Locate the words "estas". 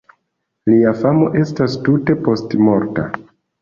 1.43-1.79